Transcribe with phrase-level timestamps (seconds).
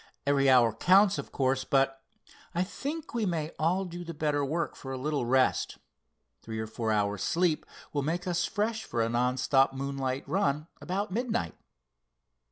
[0.25, 2.01] Every hour counts, of course, but
[2.55, 5.77] I think we may do all the better work for a little rest.
[6.41, 10.65] Three or four hours sleep will make us fresh for a non stop moonlight run
[10.81, 11.53] about midnight."